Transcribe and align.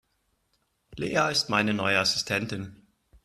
Lea 0.97 1.31
ist 1.31 1.49
meine 1.51 1.75
neue 1.75 1.99
Assistentin. 1.99 2.75